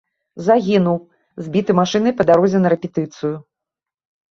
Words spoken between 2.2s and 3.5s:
па дарозе на рэпетыцыю.